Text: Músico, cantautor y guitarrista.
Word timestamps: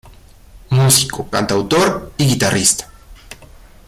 Músico, 0.71 1.29
cantautor 1.29 2.11
y 2.17 2.25
guitarrista. 2.29 2.89